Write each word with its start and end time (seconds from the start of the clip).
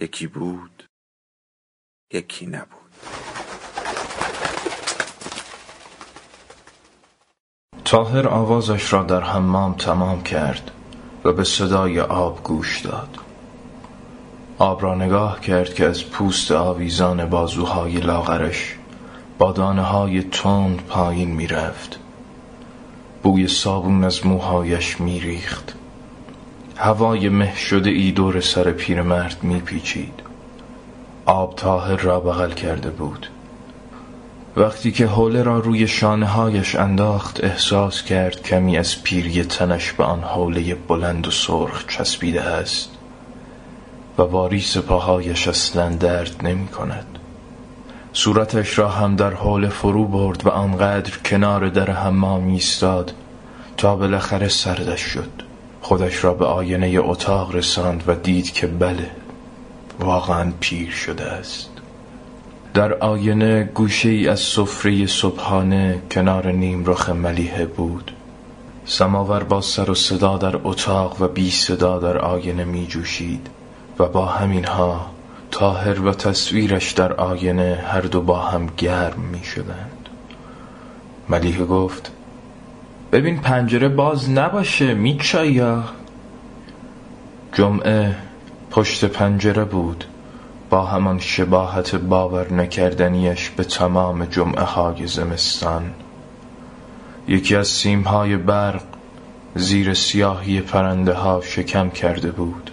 یکی 0.00 0.26
بود 0.26 0.84
یکی 2.12 2.46
نبود. 2.46 2.80
تاهر 7.84 8.28
آوازش 8.28 8.92
را 8.92 9.02
در 9.02 9.20
حمام 9.20 9.74
تمام 9.74 10.22
کرد 10.22 10.70
و 11.24 11.32
به 11.32 11.44
صدای 11.44 12.00
آب 12.00 12.44
گوش 12.44 12.80
داد. 12.80 13.16
آب 14.58 14.82
را 14.82 14.94
نگاه 14.94 15.40
کرد 15.40 15.74
که 15.74 15.86
از 15.86 16.10
پوست 16.10 16.52
آویزان 16.52 17.26
بازوهای 17.26 18.00
لاغرش 18.00 18.76
با 19.38 19.52
دانه 19.52 19.82
های 19.82 20.22
تند 20.22 20.86
پایین 20.86 21.30
می 21.30 21.46
رفت 21.46 21.98
بوی 23.22 23.48
صابون 23.48 24.04
از 24.04 24.26
موهایش 24.26 25.00
می 25.00 25.20
ریخت 25.20 25.79
هوای 26.82 27.28
مه 27.28 27.56
شده 27.56 27.90
ای 27.90 28.10
دور 28.10 28.40
سر 28.40 28.70
پیرمرد 28.70 29.36
می 29.42 29.60
پیچید. 29.60 30.22
آب 31.26 31.56
تاهر 31.56 31.96
را 31.96 32.20
بغل 32.20 32.52
کرده 32.52 32.90
بود. 32.90 33.26
وقتی 34.56 34.92
که 34.92 35.06
حوله 35.06 35.42
را 35.42 35.58
روی 35.58 35.86
شانه 35.86 36.26
هایش 36.26 36.74
انداخت 36.74 37.44
احساس 37.44 38.02
کرد 38.02 38.42
کمی 38.42 38.78
از 38.78 39.02
پیری 39.02 39.44
تنش 39.44 39.92
به 39.92 40.04
آن 40.04 40.20
حوله 40.20 40.74
بلند 40.74 41.26
و 41.26 41.30
سرخ 41.30 41.86
چسبیده 41.86 42.42
است 42.42 42.90
و 44.18 44.22
واریس 44.22 44.76
پاهایش 44.76 45.48
اصلا 45.48 45.88
درد 45.88 46.46
نمی 46.46 46.68
کند. 46.68 47.18
صورتش 48.12 48.78
را 48.78 48.88
هم 48.88 49.16
در 49.16 49.34
حوله 49.34 49.68
فرو 49.68 50.04
برد 50.04 50.46
و 50.46 50.48
آنقدر 50.50 51.12
کنار 51.24 51.68
در 51.68 51.90
حمام 51.90 52.48
ایستاد 52.48 53.14
تا 53.76 53.96
بالاخره 53.96 54.48
سردش 54.48 55.00
شد. 55.00 55.49
خودش 55.80 56.24
را 56.24 56.34
به 56.34 56.44
آینه 56.44 56.96
اتاق 56.98 57.54
رساند 57.54 58.04
و 58.06 58.14
دید 58.14 58.52
که 58.52 58.66
بله 58.66 59.10
واقعا 60.00 60.52
پیر 60.60 60.90
شده 60.90 61.24
است. 61.24 61.70
در 62.74 62.94
آینه 62.94 63.64
گوشه 63.64 64.08
ای 64.08 64.28
از 64.28 64.40
سفره 64.40 65.06
صبحانه 65.06 66.02
کنار 66.10 66.52
نیم 66.52 66.84
رخ 66.86 67.10
ملیحه 67.10 67.66
بود. 67.66 68.12
سماور 68.84 69.42
با 69.42 69.60
سر 69.60 69.90
و 69.90 69.94
صدا 69.94 70.38
در 70.38 70.60
اتاق 70.64 71.22
و 71.22 71.28
بی 71.28 71.50
صدا 71.50 71.98
در 71.98 72.18
آینه 72.18 72.64
می 72.64 72.86
جوشید 72.86 73.46
و 73.98 74.06
با 74.06 74.26
همینها 74.26 75.10
تاهر 75.50 76.00
و 76.00 76.12
تصویرش 76.12 76.92
در 76.92 77.12
آینه 77.12 77.84
هر 77.86 78.00
دو 78.00 78.20
با 78.20 78.38
هم 78.38 78.68
گرم 78.76 79.20
می 79.20 79.44
شدند 79.44 80.08
ملیحه 81.28 81.64
گفت 81.64 82.12
ببین 83.12 83.40
پنجره 83.40 83.88
باز 83.88 84.30
نباشه 84.30 84.94
میچایا 84.94 85.84
جمعه 87.52 88.16
پشت 88.70 89.04
پنجره 89.04 89.64
بود. 89.64 90.04
با 90.70 90.86
همان 90.86 91.18
شباهت 91.18 91.94
باور 91.94 92.52
نکردنیش 92.52 93.50
به 93.50 93.64
تمام 93.64 94.24
جمعه 94.24 94.64
های 94.64 95.06
زمستان. 95.06 95.90
یکی 97.28 97.56
از 97.56 97.68
سیمهای 97.68 98.36
برق 98.36 98.82
زیر 99.54 99.94
سیاهی 99.94 100.60
پرنده 100.60 101.12
ها 101.12 101.40
شکم 101.44 101.90
کرده 101.90 102.30
بود. 102.30 102.70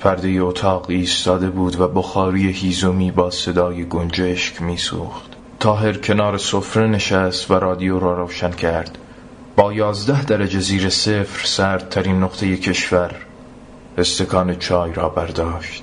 پرده 0.00 0.28
اتاق 0.28 0.86
ایستاده 0.90 1.50
بود 1.50 1.80
و 1.80 1.88
بخاری 1.88 2.52
هیزومی 2.52 3.10
با 3.10 3.30
صدای 3.30 3.84
گنجشک 3.84 4.62
میسوخت. 4.62 5.29
تاهر 5.60 5.92
کنار 5.92 6.38
سفره 6.38 6.86
نشست 6.86 7.50
و 7.50 7.54
رادیو 7.54 7.98
را 7.98 8.14
روشن 8.14 8.50
کرد. 8.50 8.98
با 9.56 9.72
یازده 9.72 10.24
درجه 10.24 10.60
زیر 10.60 10.88
صفر 10.88 11.46
سردترین 11.46 12.22
نقطه 12.22 12.56
کشور 12.56 13.10
استکان 13.98 14.54
چای 14.58 14.92
را 14.92 15.08
برداشت. 15.08 15.82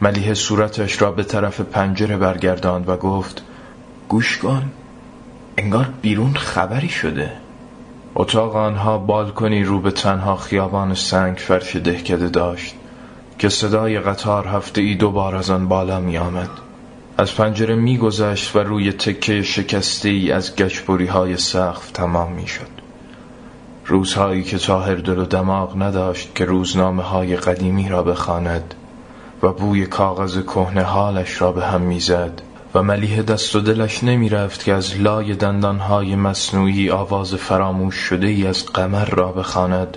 ملیه 0.00 0.34
صورتش 0.34 1.02
را 1.02 1.12
به 1.12 1.22
طرف 1.22 1.60
پنجره 1.60 2.16
برگرداند 2.16 2.88
و 2.88 2.96
گفت 2.96 3.42
گوش 4.08 4.38
کن 4.38 4.62
انگار 5.58 5.88
بیرون 6.02 6.34
خبری 6.34 6.88
شده. 6.88 7.32
اتاق 8.14 8.56
آنها 8.56 8.98
بالکنی 8.98 9.64
رو 9.64 9.80
به 9.80 9.90
تنها 9.90 10.36
خیابان 10.36 10.94
سنگ 10.94 11.36
فرش 11.36 11.76
دهکده 11.76 12.28
داشت 12.28 12.74
که 13.38 13.48
صدای 13.48 14.00
قطار 14.00 14.46
هفته 14.46 14.80
ای 14.80 14.94
دوبار 14.94 15.36
از 15.36 15.50
آن 15.50 15.68
بالا 15.68 16.00
می 16.00 16.18
آمد 16.18 16.65
از 17.18 17.34
پنجره 17.34 17.74
می 17.74 17.98
گذشت 17.98 18.56
و 18.56 18.58
روی 18.58 18.92
تکه 18.92 19.42
شکسته 19.42 20.08
ای 20.08 20.32
از 20.32 20.56
گچبری 20.56 21.06
های 21.06 21.36
سقف 21.36 21.90
تمام 21.90 22.32
می 22.32 22.46
شد 22.46 22.68
روزهایی 23.86 24.42
که 24.42 24.58
تاهر 24.58 24.94
دل 24.94 25.18
و 25.18 25.24
دماغ 25.24 25.82
نداشت 25.82 26.34
که 26.34 26.44
روزنامه 26.44 27.02
های 27.02 27.36
قدیمی 27.36 27.88
را 27.88 28.02
بخواند 28.02 28.74
و 29.42 29.52
بوی 29.52 29.86
کاغذ 29.86 30.42
کهنه 30.42 30.82
حالش 30.82 31.40
را 31.40 31.52
به 31.52 31.64
هم 31.64 31.80
می‌زد 31.80 32.42
و 32.74 32.82
ملیه 32.82 33.22
دست 33.22 33.56
و 33.56 33.60
دلش 33.60 34.04
نمی 34.04 34.28
رفت 34.28 34.64
که 34.64 34.72
از 34.72 35.00
لای 35.00 35.34
دندانهای 35.34 36.16
مصنوعی 36.16 36.90
آواز 36.90 37.34
فراموش 37.34 37.94
شده 37.94 38.26
ای 38.26 38.46
از 38.46 38.66
قمر 38.66 39.04
را 39.04 39.32
بخواند. 39.32 39.96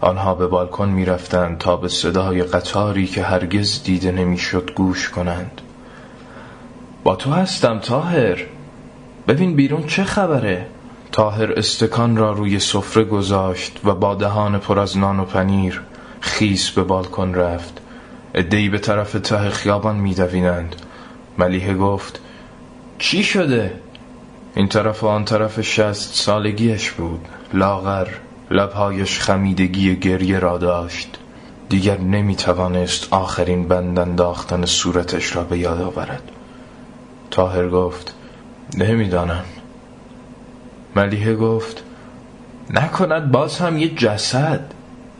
آنها 0.00 0.34
به 0.34 0.46
بالکن 0.46 0.88
می 0.88 1.04
رفتند 1.04 1.58
تا 1.58 1.76
به 1.76 1.88
صدای 1.88 2.42
قطاری 2.42 3.06
که 3.06 3.22
هرگز 3.22 3.82
دیده 3.82 4.12
نمی‌شد 4.12 4.70
گوش 4.74 5.08
کنند. 5.10 5.60
با 7.08 7.16
تو 7.16 7.30
هستم 7.30 7.78
تاهر 7.78 8.38
ببین 9.28 9.56
بیرون 9.56 9.86
چه 9.86 10.04
خبره؟ 10.04 10.66
تاهر 11.12 11.52
استکان 11.52 12.16
را 12.16 12.32
روی 12.32 12.58
سفره 12.58 13.04
گذاشت 13.04 13.80
و 13.84 13.94
با 13.94 14.14
دهان 14.14 14.58
پر 14.58 14.78
از 14.78 14.98
نان 14.98 15.20
و 15.20 15.24
پنیر 15.24 15.80
خیس 16.20 16.70
به 16.70 16.82
بالکن 16.82 17.34
رفت. 17.34 17.80
ادهی 18.34 18.68
به 18.68 18.78
طرف 18.78 19.12
ته 19.12 19.50
خیابان 19.50 19.96
میدوینند 19.96 20.76
ملیحه 21.38 21.74
گفت 21.74 22.20
چی 22.98 23.24
شده؟ 23.24 23.72
این 24.54 24.68
طرف 24.68 25.04
و 25.04 25.06
آن 25.06 25.24
طرف 25.24 25.60
شست 25.60 26.14
سالگیش 26.14 26.90
بود. 26.90 27.28
لاغر 27.54 28.08
لبهایش 28.50 29.20
خمیدگی 29.20 29.96
گریه 29.96 30.38
را 30.38 30.58
داشت. 30.58 31.18
دیگر 31.68 32.00
نمی 32.00 32.36
توانست 32.36 33.12
آخرین 33.12 33.68
بند 33.68 33.98
انداختن 33.98 34.64
صورتش 34.64 35.36
را 35.36 35.42
به 35.42 35.58
یاد 35.58 35.80
آورد. 35.80 36.22
تاهر 37.30 37.68
گفت 37.68 38.14
نمی‌دانم. 38.78 39.44
ملیحه 40.96 41.34
گفت 41.34 41.84
نکند 42.70 43.30
باز 43.30 43.58
هم 43.58 43.78
یه 43.78 43.88
جسد. 43.88 44.60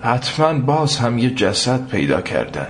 حتما 0.03 0.59
باز 0.59 0.97
هم 0.97 1.19
یه 1.19 1.31
جسد 1.31 1.89
پیدا 1.89 2.21
کردن. 2.21 2.69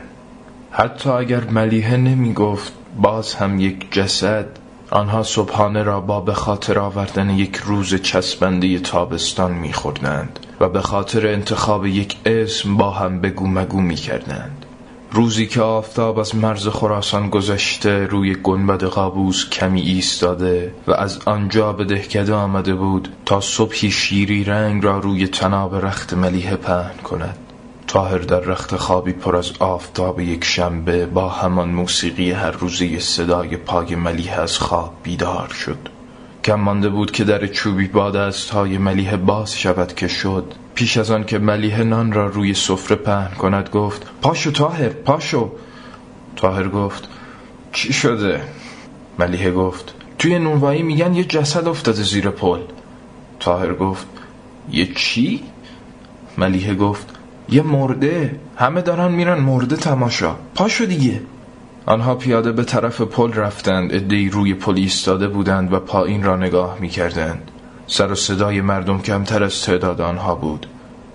حتی 0.71 1.11
اگر 1.11 1.45
ملیحه 1.45 1.97
نمی 1.97 2.33
گفت 2.33 2.73
باز 3.03 3.35
هم 3.35 3.61
یک 3.61 3.93
جسد. 3.93 4.47
آنها 4.91 5.23
صبحانه 5.23 5.83
را 5.83 6.01
با 6.01 6.21
به 6.21 6.35
خاطر 6.35 6.79
آوردن 6.79 7.31
یک 7.31 7.57
روز 7.57 7.95
چسبنده 7.95 8.79
تابستان 8.79 9.53
میخوردند 9.53 10.39
و 10.61 10.69
به 10.69 10.81
خاطر 10.81 11.27
انتخاب 11.27 11.87
یک 11.87 12.17
اسم 12.27 12.77
با 12.77 12.91
هم 12.91 13.21
بگو 13.21 13.47
مگو 13.47 13.81
می‌کردند. 13.81 14.65
روزی 15.13 15.47
که 15.47 15.61
آفتاب 15.61 16.19
از 16.19 16.35
مرز 16.35 16.69
خراسان 16.69 17.31
گذشته 17.31 18.07
روی 18.07 18.35
گنبد 18.35 18.85
قابوس 18.85 19.49
کمی 19.51 19.81
ایستاده 19.81 20.75
و 20.87 20.93
از 20.93 21.19
آنجا 21.27 21.73
به 21.73 21.85
دهکده 21.85 22.35
آمده 22.35 22.75
بود 22.75 23.09
تا 23.27 23.41
صبحی 23.41 23.91
شیری 23.91 24.45
رنگ 24.45 24.85
را 24.85 24.99
روی 24.99 25.27
تناب 25.27 25.75
رخت 25.75 26.15
ملیحه 26.15 26.57
پهن 26.57 26.97
کند. 27.05 27.39
تاهر 27.87 28.19
در 28.19 28.41
رخت 28.41 28.77
خوابی 28.77 29.13
پر 29.13 29.37
از 29.37 29.53
آفتاب 29.59 30.21
یک 30.21 30.45
شنبه 30.45 31.07
با 31.07 31.29
همان 31.29 31.69
موسیقی 31.69 32.33
هر 32.33 32.51
روزی 32.51 33.01
صدای 33.01 33.57
پای 33.57 33.95
ملیه 33.95 34.33
از 34.33 34.59
خواب 34.59 34.95
بیدار 35.03 35.49
شد. 35.49 35.89
کم 36.45 36.55
مانده 36.55 36.89
بود 36.89 37.11
که 37.11 37.25
در 37.25 37.47
چوبی 37.47 37.89
با 37.89 38.33
های 38.53 38.79
ملیه 38.79 39.17
باز 39.17 39.59
شود 39.59 39.95
که 39.95 40.09
شد. 40.09 40.55
پیش 40.79 40.97
از 40.97 41.11
آن 41.11 41.25
که 41.25 41.39
ملیه 41.39 41.83
نان 41.83 42.13
را 42.13 42.27
روی 42.27 42.55
سفره 42.55 42.97
پهن 42.97 43.35
کند 43.39 43.69
گفت 43.69 44.07
پاشو 44.23 44.51
تاهر 44.51 44.89
پاشو. 44.89 45.53
تاهر 46.37 46.69
گفت 46.69 47.09
چی 47.73 47.93
شده؟ 47.93 48.43
ملیه 49.19 49.51
گفت 49.51 49.95
توی 50.19 50.39
نونوایی 50.39 50.83
میگن 50.83 51.15
یه 51.15 51.25
جسد 51.25 51.69
افتاده 51.69 52.03
زیر 52.03 52.31
پل. 52.31 52.61
تاهر 53.41 53.75
گفت 53.75 54.07
یه 54.73 54.89
چی؟ 54.97 55.43
ملیه 56.39 56.75
گفت 56.75 57.07
یه 57.49 57.63
مرده 57.63 58.37
همه 58.57 58.81
دارن 58.81 59.13
میرن 59.13 59.41
مرده 59.41 59.77
تماشا 59.77 60.37
پاشو 60.55 60.85
دیگه. 60.85 61.21
آنها 61.87 62.15
پیاده 62.15 62.53
به 62.53 62.65
طرف 62.65 63.01
پل 63.01 63.33
رفتند 63.33 63.95
ادهی 63.95 64.29
روی 64.29 64.55
پل 64.55 64.75
ایستاده 64.77 65.29
بودند 65.29 65.73
و 65.73 65.81
پایین 65.81 66.23
را 66.23 66.37
نگاه 66.37 66.77
می‌کردند. 66.81 67.51
سر 67.91 68.13
و 68.13 68.15
صدای 68.15 68.61
مردم 68.61 68.99
کمتر 68.99 69.45
از 69.45 69.63
تعداد 69.63 70.01
آنها 70.01 70.35
بود. 70.35 70.67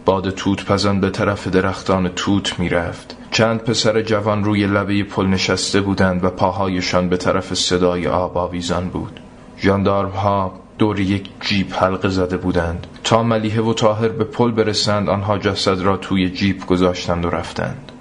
باد 0.06 0.30
توت 0.30 0.66
پزن 0.66 1.00
به 1.00 1.10
طرف 1.10 1.48
درختان 1.48 2.10
توت 2.10 2.60
می‌رفت. 2.60 3.16
چند 3.32 3.60
پسر 3.60 4.02
جوان 4.02 4.44
روی 4.44 4.68
لبه 4.68 5.04
پل 5.04 5.26
نشسته 5.26 5.82
بودند 5.82 6.24
و 6.24 6.30
پاهایشان 6.30 7.10
به 7.10 7.18
طرف 7.18 7.54
صدای 7.54 8.08
آب 8.08 8.38
آویزان 8.38 8.90
بود. 8.90 9.20
جاندارم 9.58 10.10
ها 10.10 10.54
دور 10.78 11.00
یک 11.00 11.30
جیب 11.42 11.74
حلقه 11.74 12.10
زده 12.10 12.38
بودند. 12.38 12.88
تا 13.04 13.24
ملیحه 13.24 13.62
و 13.62 13.74
تاهر 13.74 14.10
به 14.10 14.24
پل 14.24 14.52
برسند 14.52 15.10
آنها 15.10 15.38
جسد 15.38 15.82
را 15.82 15.98
توی 15.98 16.30
جیب 16.30 16.66
گذاشتند 16.66 17.26
و 17.26 17.30
رفتند. 17.30 17.92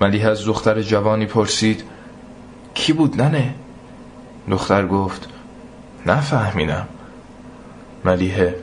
ملیحه 0.00 0.28
از 0.28 0.44
دختر 0.44 0.82
جوانی 0.82 1.26
پرسید 1.26 1.84
کی 2.74 2.92
بود 2.92 3.22
ننه؟ 3.22 3.54
دختر 4.50 4.86
گفت 4.86 5.28
نفهمیدم. 6.06 6.88
ملیحه 8.04 8.54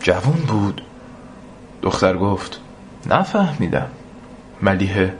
جوان 0.00 0.42
بود. 0.48 0.82
دختر 1.82 2.16
گفت 2.16 2.60
نفهمیدم. 3.06 3.88
ملیحه 4.62 5.14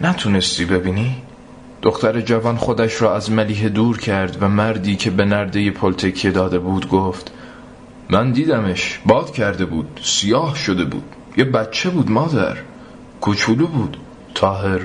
نتونستی 0.00 0.64
ببینی؟ 0.64 1.16
دختر 1.82 2.20
جوان 2.20 2.56
خودش 2.56 3.02
را 3.02 3.16
از 3.16 3.30
ملیه 3.32 3.68
دور 3.68 3.98
کرد 3.98 4.42
و 4.42 4.48
مردی 4.48 4.96
که 4.96 5.10
به 5.10 5.24
نرده 5.24 5.70
پل 5.70 5.92
تکیه 5.92 6.30
داده 6.30 6.58
بود 6.58 6.88
گفت 6.88 7.32
من 8.10 8.32
دیدمش 8.32 9.00
باد 9.06 9.30
کرده 9.30 9.64
بود 9.64 10.00
سیاه 10.02 10.56
شده 10.56 10.84
بود. 10.84 11.04
یه 11.36 11.44
بچه 11.44 11.90
بود 11.90 12.10
مادر. 12.10 12.56
کوچولو 13.20 13.66
بود. 13.66 13.96
تاهر 14.34 14.80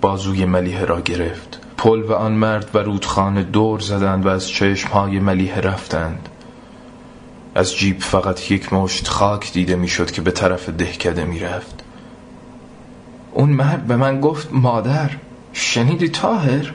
بازوی 0.00 0.44
ملیه 0.44 0.84
را 0.84 1.00
گرفت. 1.00 1.60
پل 1.76 2.02
و 2.02 2.12
آن 2.12 2.32
مرد 2.32 2.70
و 2.74 2.78
رودخانه 2.78 3.42
دور 3.42 3.80
زدند 3.80 4.26
و 4.26 4.28
از 4.28 4.48
چشمهای 4.48 5.18
ملیه 5.18 5.60
رفتند. 5.60 6.28
از 7.54 7.76
جیب 7.76 8.00
فقط 8.00 8.50
یک 8.50 8.72
مشت 8.72 9.08
خاک 9.08 9.52
دیده 9.52 9.76
می‌شد 9.76 10.10
که 10.10 10.22
به 10.22 10.30
طرف 10.30 10.68
دهکده 10.68 11.24
می‌رفت 11.24 11.84
اون 13.32 13.50
مرد 13.50 13.86
به 13.86 13.96
من 13.96 14.20
گفت 14.20 14.48
مادر 14.52 15.10
شنیدی 15.52 16.08
تاهر؟ 16.08 16.74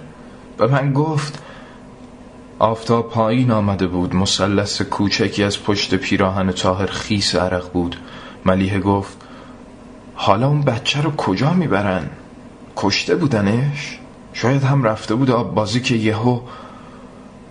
به 0.58 0.68
من 0.68 0.94
گفت 0.94 1.40
آفتاب 2.60 3.10
پایین 3.10 3.52
آمده 3.52 3.88
بود 3.88 4.16
مثلث 4.16 4.82
کوچکی 4.82 5.44
از 5.44 5.64
پشت 5.64 5.96
پیراهن 5.96 6.52
تاهر 6.52 6.86
خیس 6.86 7.36
عرق 7.36 7.72
بود 7.72 7.96
ملیه 8.46 8.80
گفت 8.80 9.18
حالا 10.16 10.48
اون 10.48 10.62
بچه 10.62 11.02
رو 11.02 11.16
کجا 11.16 11.54
می‌برن؟ 11.54 12.10
کشته 12.76 13.16
بودنش؟ 13.16 14.00
شاید 14.34 14.64
هم 14.64 14.84
رفته 14.84 15.16
بود 15.16 15.32
آب 15.32 15.56
بازی 15.56 15.82
که 15.82 15.96
یهو 15.96 16.40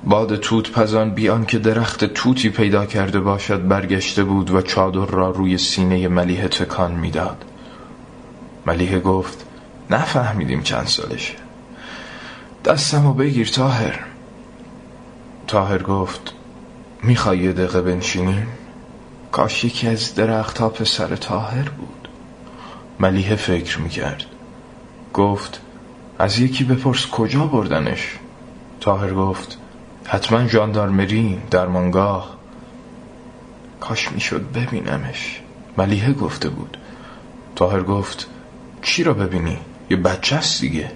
باد 0.06 0.36
توت 0.36 0.72
پزان 0.72 1.10
بیان 1.10 1.44
که 1.44 1.58
درخت 1.58 2.04
توتی 2.04 2.50
پیدا 2.50 2.86
کرده 2.86 3.20
باشد 3.20 3.68
برگشته 3.68 4.24
بود 4.24 4.50
و 4.50 4.62
چادر 4.62 5.06
را 5.06 5.30
روی 5.30 5.58
سینه 5.58 6.08
ملیه 6.08 6.48
تکان 6.48 6.92
می‌داد. 6.92 7.44
ملیه 8.66 8.98
گفت 8.98 9.46
نفهمیدیم 9.90 10.62
چند 10.62 10.86
سالشه. 10.86 11.34
دستمو 12.64 13.12
بگیر 13.12 13.48
تاهر. 13.48 14.00
تاهر 15.46 15.82
گفت 15.82 16.34
می‌خوای 17.02 17.38
یه 17.38 17.52
دقیقه 17.52 17.80
بنشینیم؟ 17.80 18.46
کاش 19.32 19.64
یکی 19.64 19.88
از 19.88 20.14
درخت 20.14 20.58
ها 20.58 20.68
پسر 20.68 21.16
تاهر 21.16 21.68
بود. 21.68 22.08
ملیه 23.00 23.36
فکر 23.36 23.80
می‌کرد. 23.80 24.24
گفت 25.14 25.60
از 26.18 26.38
یکی 26.38 26.64
بپرس 26.64 27.06
کجا 27.06 27.46
بردنش؟ 27.46 28.18
تاهر 28.80 29.14
گفت 29.14 29.58
حتما 30.06 30.44
جاندارمری 30.44 31.38
درمانگاه. 31.50 32.36
کاش 33.80 34.12
می‌شد 34.12 34.52
ببینمش. 34.54 35.40
ملیه 35.78 36.12
گفته 36.12 36.48
بود. 36.48 36.76
تاهر 37.56 37.82
گفت 37.82 38.26
چی 38.82 39.04
را 39.04 39.14
ببینی؟ 39.14 39.58
یه 39.90 39.96
بچه 39.96 40.36
است 40.36 40.60
دیگه. 40.60 40.90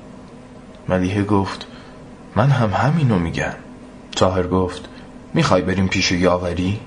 ملیحه 0.88 1.22
گفت 1.24 1.66
من 2.36 2.50
هم 2.50 2.70
همینو 2.70 3.18
میگم. 3.18 3.54
تاهر 4.16 4.46
گفت 4.46 4.88
می‌خوای 5.34 5.62
بریم 5.62 5.88
پیش 5.88 6.12
یاوری؟ 6.12 6.80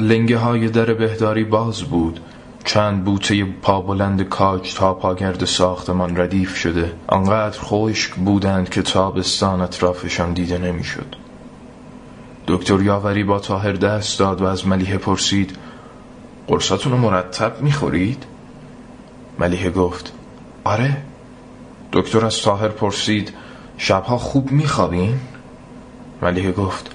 لنگه 0.00 0.38
های 0.38 0.68
در 0.68 0.94
بهداری 0.94 1.44
باز 1.44 1.82
بود. 1.82 2.20
چند 2.64 3.04
بوته 3.04 3.44
پا 3.44 3.80
بلند 3.80 4.22
کاج 4.22 4.74
تا 4.74 4.94
پاگرد 4.94 5.44
ساختمان 5.44 6.16
ردیف 6.16 6.56
شده. 6.56 6.92
آنقدر 7.06 7.58
خشک 7.60 8.14
بودند 8.14 8.68
که 8.68 8.82
تابستان 8.82 9.60
اطرافشان 9.60 10.32
دیده 10.32 10.58
نمی‌شد. 10.58 11.16
دکتر 12.50 12.82
یاوری 12.82 13.24
با 13.24 13.38
تاهر 13.38 13.72
دست 13.72 14.18
داد 14.18 14.40
و 14.40 14.44
از 14.44 14.66
ملیحه 14.66 14.98
پرسید 14.98 15.56
قرصاتون 16.46 16.92
رو 16.92 16.98
مرتب 16.98 17.62
می‌خورید؟ 17.62 18.24
ملیحه 19.38 19.70
گفت 19.70 20.12
آره 20.64 20.96
دکتر 21.92 22.26
از 22.26 22.42
تاهر 22.42 22.68
پرسید 22.68 23.32
شبها 23.78 24.18
خوب 24.18 24.50
میخوابین؟ 24.52 25.20
ملیه 26.22 26.52
گفت 26.52 26.90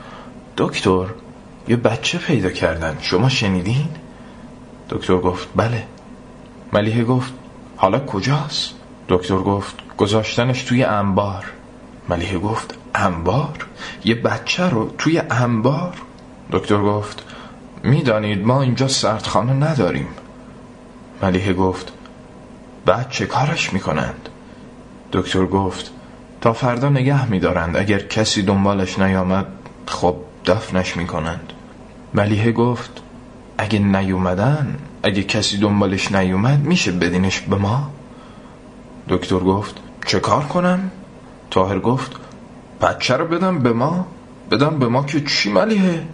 دکتر 0.57 1.05
یه 1.67 1.75
بچه 1.75 2.17
پیدا 2.17 2.49
کردن 2.49 2.97
شما 3.01 3.29
شنیدین؟ 3.29 3.89
دکتر 4.89 5.17
گفت 5.17 5.47
بله 5.55 5.83
ملیه 6.73 7.03
گفت 7.03 7.33
حالا 7.77 7.99
کجاست؟ 7.99 8.73
دکتر 9.09 9.37
گفت 9.37 9.75
گذاشتنش 9.97 10.63
توی 10.63 10.83
انبار 10.83 11.45
ملیه 12.09 12.37
گفت 12.37 12.77
انبار؟ 12.95 13.65
یه 14.05 14.15
بچه 14.15 14.69
رو 14.69 14.93
توی 14.97 15.19
انبار؟ 15.19 15.93
دکتر 16.51 16.77
گفت 16.77 17.23
می‌دانید 17.83 18.45
ما 18.45 18.61
اینجا 18.61 18.87
سردخانه 18.87 19.53
نداریم 19.53 20.07
ملیه 21.21 21.53
گفت 21.53 21.91
بعد 22.85 23.09
چه 23.09 23.25
کارش 23.25 23.73
می‌کنند؟ 23.73 24.29
دکتر 25.11 25.45
گفت 25.45 25.91
تا 26.41 26.53
فردا 26.53 26.89
نگه 26.89 27.29
میدارند 27.29 27.77
اگر 27.77 27.99
کسی 27.99 28.41
دنبالش 28.41 28.99
نیامد 28.99 29.45
خب 29.87 30.15
دفنش 30.45 30.97
می‌کنند 30.97 31.53
ملیحه 32.13 32.51
گفت 32.51 33.01
اگه 33.57 33.79
نیومدن 33.79 34.77
اگه 35.03 35.23
کسی 35.23 35.57
دنبالش 35.57 36.11
نیومد 36.11 36.59
میشه 36.59 36.91
بدینش 36.91 37.39
به 37.39 37.55
ما 37.55 37.89
دکتر 39.09 39.39
گفت 39.39 39.75
چه 40.05 40.19
کار 40.19 40.43
کنم؟ 40.43 40.91
تاهر 41.51 41.79
گفت 41.79 42.15
بچه 42.81 43.17
رو 43.17 43.27
بدم 43.27 43.59
به 43.59 43.73
ما؟ 43.73 44.07
بدم 44.51 44.79
به 44.79 44.87
ما 44.87 45.03
که 45.03 45.21
چی 45.21 45.51
ملیحه؟ 45.51 46.07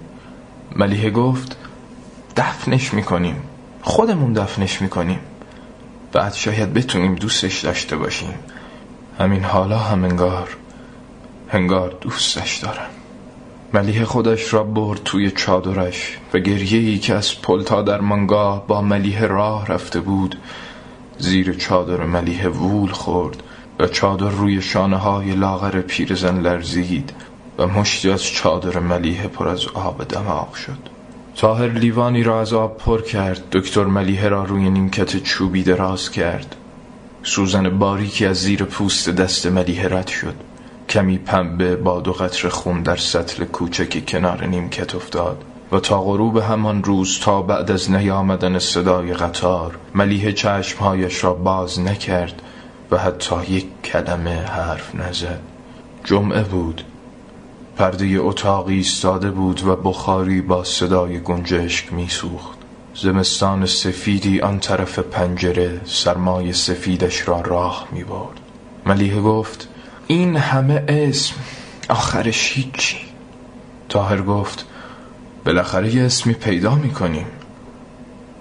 ملیحه 0.75 1.09
گفت 1.09 1.57
دفنش 2.37 2.93
می‌کنیم. 2.93 3.35
خودمون 3.81 4.33
دفنش 4.33 4.81
می‌کنیم. 4.81 5.19
بعد 6.13 6.33
شاید 6.33 6.73
بتونیم 6.73 7.15
دوستش 7.15 7.59
داشته 7.59 7.97
باشیم. 7.97 8.33
همین 9.19 9.43
حالا 9.43 9.77
هم 9.77 10.03
انگار 10.03 10.57
هنگار 11.49 11.97
دوستش 12.01 12.57
دارم. 12.57 12.89
ملیه 13.73 14.05
خودش 14.05 14.53
را 14.53 14.63
برد 14.63 15.03
توی 15.03 15.31
چادرش 15.31 16.17
و 16.33 16.39
گریه 16.39 16.79
ای 16.79 16.99
که 16.99 17.15
از 17.15 17.41
پلتا 17.41 17.81
در 17.81 18.01
منگاه 18.01 18.67
با 18.67 18.81
ملیه 18.81 19.21
راه 19.21 19.67
رفته 19.67 19.99
بود 19.99 20.35
زیر 21.17 21.53
چادر 21.53 22.03
ملیه 22.05 22.47
وول 22.47 22.91
خورد. 22.91 23.43
و 23.81 23.87
چادر 23.87 24.29
روی 24.29 24.61
شانه 24.61 24.97
های 24.97 25.31
لاغر 25.31 25.81
پیرزن 25.81 26.39
لرزید 26.39 27.13
و 27.57 27.67
مشتی 27.67 28.09
از 28.11 28.23
چادر 28.23 28.79
ملیه 28.79 29.27
پر 29.27 29.47
از 29.47 29.67
آب 29.73 30.03
دماغ 30.03 30.53
شد. 30.53 30.77
تاهر 31.35 31.67
لیوانی 31.67 32.23
را 32.23 32.41
از 32.41 32.53
آب 32.53 32.77
پر 32.77 33.01
کرد 33.01 33.43
دکتر 33.51 33.83
ملیه 33.83 34.29
را 34.29 34.43
روی 34.43 34.69
نیمکت 34.69 35.23
چوبی 35.23 35.63
دراز 35.63 36.11
کرد. 36.11 36.55
سوزن 37.23 37.69
باریکی 37.69 38.25
از 38.25 38.37
زیر 38.37 38.63
پوست 38.63 39.09
دست 39.09 39.47
ملیه 39.47 39.87
رد 39.87 40.07
شد. 40.07 40.35
کمی 40.89 41.17
پنبه 41.17 41.75
با 41.75 41.99
دو 41.99 42.13
قطر 42.13 42.49
خون 42.49 42.83
در 42.83 42.95
سطل 42.95 43.45
کوچکی 43.45 44.03
کنار 44.07 44.45
نیمکت 44.45 44.95
افتاد 44.95 45.43
و 45.71 45.79
تا 45.79 46.01
غروب 46.01 46.37
همان 46.37 46.83
روز 46.83 47.19
تا 47.19 47.41
بعد 47.41 47.71
از 47.71 47.91
نیامدن 47.91 48.59
صدای 48.59 49.13
قطار 49.13 49.77
ملیه 49.95 50.33
چشمهایش 50.33 51.23
را 51.23 51.33
باز 51.33 51.79
نکرد 51.79 52.41
و 52.91 52.97
حتی 52.97 53.35
یک 53.49 53.65
کلمه 53.83 54.41
حرف 54.41 54.95
نزد. 54.95 55.39
جمعه 56.03 56.43
بود. 56.43 56.83
پرده 57.77 58.05
اتاقی 58.19 58.73
ایستاده 58.73 59.31
بود 59.31 59.63
و 59.67 59.75
بخاری 59.75 60.41
با 60.41 60.63
صدای 60.63 61.19
گنجشک 61.19 61.93
میسوخت. 61.93 62.57
زمستان 62.95 63.65
سفیدی 63.65 64.41
آن 64.41 64.59
طرف 64.59 64.99
پنجره 64.99 65.81
سرمای 65.85 66.53
سفیدش 66.53 67.27
را 67.27 67.41
راه 67.41 67.87
می 67.91 68.03
برد 68.03 68.39
ملیه 68.85 69.21
گفت 69.21 69.67
این 70.07 70.35
همه 70.35 70.83
اسم 70.87 71.35
آخرش 71.89 72.51
هیچی. 72.57 72.97
تاهر 73.89 74.21
گفت 74.21 74.65
بالاخره 75.45 75.95
یه 75.95 76.03
اسمی 76.03 76.33
پیدا 76.33 76.75
می‌کنیم. 76.75 77.25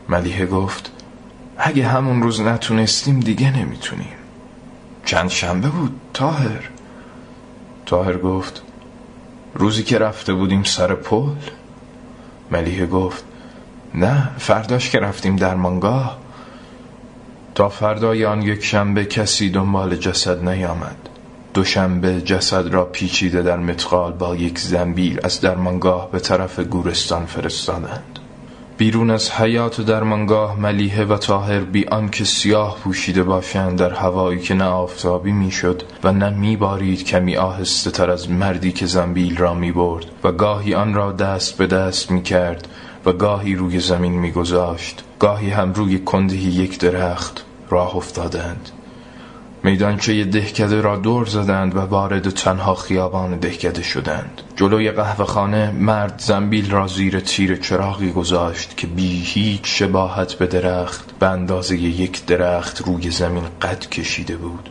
ملیه 0.09 0.47
گفت 0.47 0.93
اگه 1.59 1.87
همون 1.87 2.23
روز 2.23 2.41
نتونستیم 2.41 3.21
دیگه 3.21 3.57
نمی‌تونیم. 3.57 4.20
چند 5.11 5.31
شنبه 5.31 5.69
بود 5.69 6.01
تاهر 6.15 6.69
تاهر 7.87 8.19
گفت 8.19 8.63
روزی 9.55 9.83
که 9.83 9.99
رفته 9.99 10.35
بودیم 10.35 10.63
سر 10.63 10.95
پل. 10.95 11.35
ملیه 12.51 12.87
گفت 12.87 13.25
نه 13.95 14.31
فرداش 14.39 14.91
که 14.91 14.99
رفتیم 14.99 15.37
در 15.37 15.55
مانگاه 15.55 16.19
تا 17.55 17.69
فردای 17.69 18.25
آن 18.25 18.43
یک 18.43 18.65
شنبه 18.65 19.05
کسی 19.05 19.51
دنبال 19.51 19.97
جسد 19.97 20.49
نیامد. 20.49 21.09
دوشنبه 21.55 22.21
جسد 22.21 22.67
را 22.75 22.85
پیچیده 22.85 23.43
در 23.43 23.57
متقال 23.57 24.13
با 24.13 24.37
یک 24.37 24.59
زنبیل 24.59 25.21
از 25.23 25.41
درمانگاه 25.41 26.11
به 26.11 26.21
طرف 26.21 26.61
گورستان 26.61 27.27
فرستادند. 27.27 28.20
بیرون 28.81 29.11
از 29.11 29.31
حیات 29.31 29.81
درمانگاه 29.81 30.61
ملیحه 30.61 31.05
و 31.05 31.17
تاهر 31.17 31.61
بی 31.61 31.87
آنکه 31.87 32.25
سیاه 32.25 32.77
پوشیده 32.85 33.23
باشند 33.23 33.79
در 33.79 33.91
هوایی 33.91 34.41
که 34.41 34.55
نه 34.55 34.65
آفتابی 34.65 35.33
می‌شد 35.33 35.83
و 36.05 36.13
نه 36.13 36.31
میبارید 36.31 37.05
کمی 37.05 37.37
آهسته 37.37 37.91
تر 37.91 38.11
از 38.11 38.31
مردی 38.31 38.73
که 38.73 38.87
زنبیل 38.87 39.37
را 39.37 39.55
می‌برد 39.55 40.07
و 40.25 40.33
گاهی 40.33 40.75
آن 40.75 40.95
را 40.95 41.13
دست 41.13 41.59
به 41.59 41.67
دست 41.67 42.11
می‌کرد 42.11 42.69
و 43.07 43.13
گاهی 43.13 43.55
روی 43.55 43.81
زمین 43.81 44.13
میگذاشت. 44.13 45.05
گاهی 45.19 45.51
هم 45.51 45.73
روی 45.73 45.99
کندهی 45.99 46.51
یک 46.51 46.79
درخت 46.79 47.45
راه 47.71 47.97
افتادند. 47.97 48.71
میدانچه 49.63 50.25
دهکده 50.25 50.81
را 50.81 50.97
دور 50.97 51.27
زدند 51.27 51.77
و 51.77 51.81
وارد 51.81 52.31
تنها 52.31 52.75
خیابان 52.75 53.39
دهکده 53.39 53.83
شدند. 53.83 54.43
جلوی 54.57 54.91
قهوه 54.91 55.25
خانه 55.25 55.71
مرد 55.71 56.23
زنبیل 56.27 56.71
را 56.71 56.87
زیر 56.87 57.21
تیر 57.21 57.57
چراغی 57.57 58.13
گذاشت 58.13 58.77
که 58.77 58.87
بی 58.87 59.23
هیچ 59.25 59.61
شباهت 59.65 60.35
به 60.35 60.47
درخت 60.47 61.19
به 61.19 61.27
اندازه 61.27 61.77
یک 61.77 62.27
درخت 62.27 62.83
روی 62.87 63.11
زمین 63.11 63.45
قد 63.63 63.89
کشیده 63.91 64.37
بود. 64.37 64.71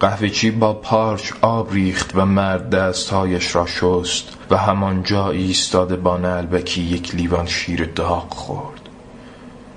قهوه 0.00 0.28
چی 0.28 0.50
با 0.50 0.72
پارچ 0.72 1.32
آب 1.40 1.72
ریخت 1.72 2.10
و 2.14 2.26
مرد 2.26 2.70
دستهایش 2.70 3.54
را 3.54 3.66
شست 3.66 4.36
و 4.50 4.56
همانجا 4.56 5.30
ایستاده 5.30 5.96
با 5.96 6.16
نلبکی 6.16 6.82
یک 6.82 7.14
لیوان 7.14 7.46
شیر 7.46 7.84
داغ 7.84 8.34
خورد. 8.34 8.91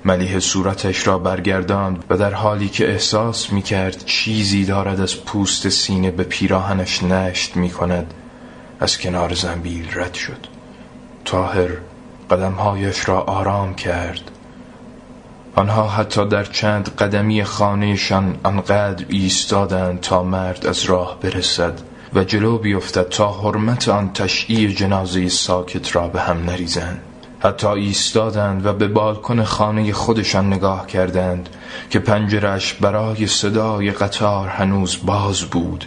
ملیه 0.06 0.40
صورتش 0.40 1.08
را 1.08 1.20
برگرداند 1.20 2.04
و 2.10 2.18
در 2.18 2.34
حالی 2.34 2.70
که 2.70 2.90
احساس 2.90 3.52
می 3.54 3.62
کرد 3.62 4.06
چیزی 4.06 4.66
دارد 4.66 5.02
از 5.02 5.24
پوست 5.24 5.70
سینه 5.70 6.12
به 6.12 6.24
پیراهنش 6.24 7.04
نشت 7.04 7.56
می 7.56 7.70
کند 7.70 8.14
از 8.80 8.98
کنار 8.98 9.34
زنبیل 9.34 9.88
رد 9.94 10.14
شد. 10.14 10.48
تاهر 11.26 11.70
قدمهایش 12.32 13.10
را 13.10 13.22
آرام 13.22 13.76
کرد. 13.76 14.32
آنها 15.56 15.88
حتی 15.88 16.28
در 16.28 16.44
چند 16.44 16.96
قدمی 16.96 17.44
خانهشان 17.44 18.38
انقدر 18.46 19.06
ایستادند 19.10 20.00
تا 20.00 20.24
مرد 20.24 20.68
از 20.68 20.84
راه 20.84 21.20
برسد 21.20 21.82
و 22.14 22.24
جلو 22.24 22.58
بیفتد 22.58 23.10
تا 23.10 23.32
حرمت 23.32 23.90
آن 23.90 24.14
تشعی 24.14 24.74
جنازه 24.74 25.30
ساکت 25.30 25.96
را 25.96 26.08
به 26.08 26.22
هم 26.22 26.44
نریزند. 26.44 27.02
حتی 27.46 27.68
ایستادند 27.68 28.66
و 28.66 28.74
به 28.74 28.88
بالکن 28.88 29.44
خانه 29.44 29.94
خودشان 29.94 30.54
نگاه 30.54 30.88
کردند 30.88 31.50
که 31.90 32.00
پنجرش 32.00 32.74
برای 32.74 33.28
صدای 33.28 33.92
قطار 33.92 34.48
هنوز 34.48 34.98
باز 35.06 35.42
بود 35.42 35.86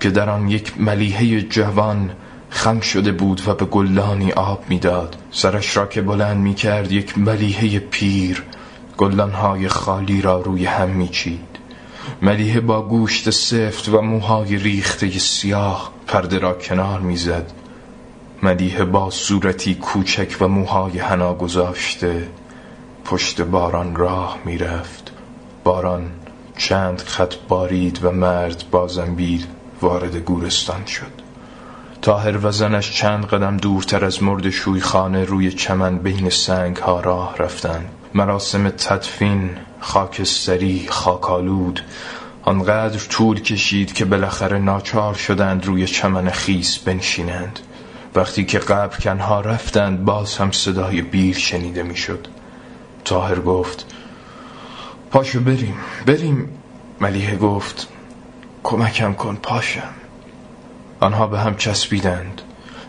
که 0.00 0.10
در 0.10 0.30
آن 0.30 0.48
یک 0.48 0.80
ملیحه 0.80 1.42
جوان 1.42 2.10
خم 2.50 2.80
شده 2.80 3.12
بود 3.12 3.42
و 3.46 3.54
به 3.54 3.64
گلانی 3.64 4.32
آب 4.32 4.64
می‌داد. 4.68 5.16
سرش 5.30 5.76
را 5.76 5.86
که 5.86 6.02
بلند 6.02 6.36
می 6.36 6.54
کرد 6.54 6.92
یک 6.92 7.18
ملیحه 7.18 7.78
پیر 7.78 8.42
گلانهای 8.96 9.68
خالی 9.68 10.22
را 10.22 10.40
روی 10.40 10.64
هم 10.64 10.88
میچید. 10.88 11.58
ملیحه 12.22 12.60
با 12.60 12.82
گوشت 12.82 13.30
سفت 13.30 13.88
و 13.88 14.00
موهای 14.00 14.56
ریخته 14.56 15.18
سیاه 15.18 15.92
پرده 16.06 16.38
را 16.38 16.52
کنار 16.52 17.00
می‌زد. 17.00 17.65
مدیه 18.42 18.84
با 18.84 19.10
صورتی 19.10 19.74
کوچک 19.74 20.36
و 20.40 20.48
موهای 20.48 20.98
هنا 20.98 21.34
گذاشته 21.34 22.28
پشت 23.04 23.40
باران 23.40 23.96
راه 23.96 24.38
می‌رفت. 24.44 25.12
باران 25.64 26.10
چند 26.56 27.00
خط 27.00 27.34
بارید 27.48 28.04
و 28.04 28.10
مرد 28.10 28.64
با 28.70 28.88
زنبیل 28.88 29.46
وارد 29.82 30.16
گورستان 30.16 30.84
شد. 30.84 31.26
تاهر 32.02 32.46
و 32.46 32.50
زنش 32.52 32.92
چند 32.92 33.26
قدم 33.26 33.56
دورتر 33.56 34.04
از 34.04 34.22
مرد 34.22 34.50
خانه 34.80 35.24
روی 35.24 35.52
چمن 35.52 35.98
بین 35.98 36.30
سنگ 36.30 36.76
ها 36.76 37.00
راه 37.00 37.36
رفتند 37.38 37.88
مراسم 38.14 38.68
تدفین 38.68 39.50
خاکستری 39.80 40.86
خاکالود 40.88 41.80
آنقدر 42.42 42.98
طول 42.98 43.40
کشید 43.40 43.92
که 43.92 44.04
بالاخره 44.04 44.58
ناچار 44.58 45.14
شدند 45.14 45.66
روی 45.66 45.86
چمن 45.86 46.30
خیس 46.30 46.78
بنشینند. 46.78 47.60
وقتی 48.16 48.44
که 48.44 48.58
قبر 48.58 48.96
کنها 48.96 49.40
رفتند 49.40 50.04
باز 50.04 50.36
هم 50.36 50.50
صدای 50.50 51.02
بیر 51.02 51.36
شنیده 51.36 51.82
می‌شد. 51.82 52.28
تاهر 53.04 53.40
گفت 53.40 53.86
پاشو 55.10 55.40
بریم 55.40 55.74
بریم. 56.06 56.48
ملیه 57.00 57.36
گفت 57.36 57.88
کمکم 58.62 59.12
کن 59.12 59.38
پاشم. 59.42 59.94
آنها 61.00 61.26
به 61.26 61.38
هم 61.38 61.56
چسبیدند. 61.56 62.42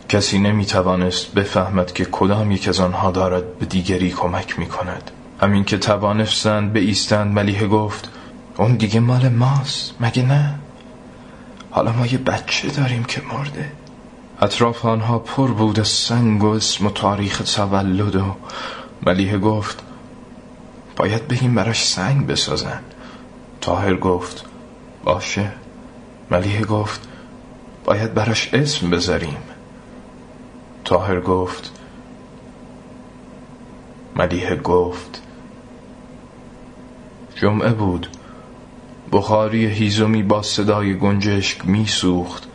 کسی 0.09 0.39
نمی 0.39 0.65
توانست 0.65 1.33
بفهمد 1.33 1.93
که 1.93 2.05
کدام 2.05 2.51
یک 2.51 2.67
از 2.67 2.79
آنها 2.79 3.11
دارد 3.11 3.59
به 3.59 3.65
دیگری 3.65 4.11
کمک 4.11 4.59
می 4.59 4.65
کند 4.65 5.11
همین 5.41 5.63
که 5.63 5.77
توانستند 5.77 6.73
به 6.73 6.79
ایستند 6.79 7.33
ملیه 7.33 7.67
گفت 7.67 8.11
اون 8.57 8.75
دیگه 8.75 8.99
مال 8.99 9.29
ماست 9.29 9.93
مگه 9.99 10.23
نه؟ 10.23 10.55
حالا 11.71 11.91
ما 11.91 12.05
یه 12.05 12.17
بچه 12.17 12.67
داریم 12.67 13.03
که 13.03 13.21
مرده. 13.33 13.71
اطراف 14.41 14.85
آنها 14.85 15.19
پر 15.19 15.51
بود 15.51 15.79
از 15.79 15.87
سنگ 15.87 16.43
و 16.43 16.47
اسم 16.47 16.85
و 16.85 16.89
تاریخ 16.91 17.41
تولد 17.55 18.15
و 18.15 18.35
ملیه 19.05 19.37
گفت 19.37 19.83
باید 20.95 21.27
بگیم 21.27 21.55
براش 21.55 21.85
سنگ 21.85 22.27
بسازن. 22.27 22.79
تاهر 23.61 23.95
گفت 23.95 24.45
باشه. 25.03 25.51
ملیه 26.31 26.65
گفت 26.65 27.07
باید 27.85 28.13
براش 28.13 28.53
اسم 28.53 28.89
بذاریم. 28.89 29.37
تاهر 30.85 31.21
گفت 31.21 31.71
ملیه 34.15 34.55
گفت 34.55 35.21
جمعه 37.35 37.73
بود. 37.73 38.07
بخاری 39.11 39.65
هیزمی 39.65 40.23
با 40.23 40.41
صدای 40.41 40.97
گنجشک 40.97 41.65
میسوخت. 41.65 42.46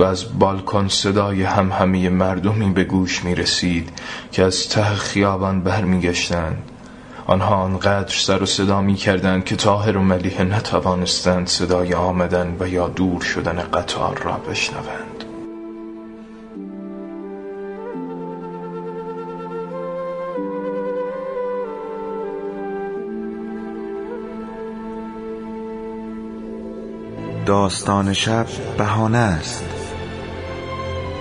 و 0.00 0.02
از 0.02 0.38
بالکن 0.38 0.88
صدای 0.88 1.42
همهمی 1.42 2.08
مردمی 2.08 2.70
به 2.70 2.84
گوش 2.84 3.24
می 3.24 3.34
رسید 3.34 3.88
که 4.32 4.44
از 4.44 4.68
ته 4.68 4.94
خیابان 4.94 5.60
برمیگشتند. 5.60 6.62
آنها 7.26 7.54
آنقدر 7.54 8.14
سر 8.14 8.42
و 8.42 8.46
صدا 8.46 8.80
می 8.80 8.94
کردند 8.94 9.44
که 9.44 9.56
تاهر 9.56 9.96
و 9.96 10.02
ملیه 10.02 10.42
نتوانستند 10.42 11.46
صدای 11.46 11.94
آمدن 11.94 12.56
و 12.60 12.68
یا 12.68 12.88
دور 12.88 13.20
شدن 13.20 13.62
قطار 13.62 14.18
را 14.24 14.32
بشنوند. 14.32 15.24
داستان 27.46 28.12
شب 28.12 28.46
بهانه 28.78 29.18
است. 29.18 29.79